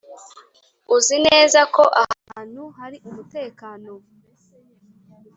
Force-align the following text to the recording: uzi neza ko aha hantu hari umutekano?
uzi 0.95 1.15
neza 1.27 1.59
ko 1.75 1.83
aha 2.01 2.15
hantu 2.33 2.63
hari 2.77 2.97
umutekano? 3.09 3.91